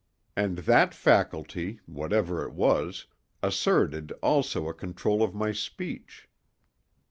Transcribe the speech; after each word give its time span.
And 0.35 0.57
that 0.57 0.95
faculty, 0.95 1.79
whatever 1.85 2.43
it 2.43 2.53
was, 2.53 3.05
asserted 3.43 4.11
also 4.23 4.67
a 4.67 4.73
control 4.73 5.21
of 5.21 5.35
my 5.35 5.51
speech. 5.51 6.27